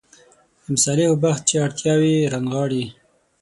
د 0.63 0.65
مصالحو 0.73 1.21
بحث 1.23 1.39
چې 1.49 1.55
اړتیاوې 1.65 2.15
رانغاړي. 2.33 2.85